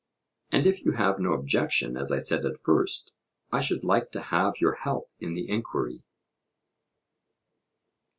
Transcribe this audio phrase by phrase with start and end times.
[0.51, 3.13] And if you have no objection, as I said at first,
[3.51, 6.01] I should like to have your help in the enquiry.